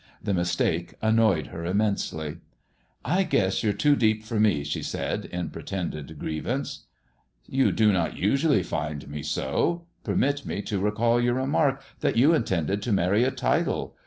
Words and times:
The 0.19 0.33
mistake 0.33 0.95
annoyed 0.99 1.45
her 1.53 1.63
immensely." 1.63 2.37
I 3.05 3.21
guess 3.21 3.61
you're 3.61 3.71
too 3.71 3.95
deep 3.95 4.23
for 4.23 4.39
me," 4.39 4.63
she 4.63 4.81
said, 4.81 5.25
in 5.25 5.51
pretended 5.51 6.17
grievance. 6.17 6.87
"You 7.45 7.71
do 7.71 7.91
not 7.93 8.17
usually 8.17 8.63
find 8.63 9.07
me 9.07 9.21
so. 9.21 9.85
Permit 10.03 10.43
me 10.43 10.63
to 10.63 10.79
recall 10.79 11.21
your 11.21 11.35
remark 11.35 11.83
that 11.99 12.17
you 12.17 12.33
intended 12.33 12.81
to 12.81 12.91
marry 12.91 13.23
a 13.23 13.29
title. 13.29 13.95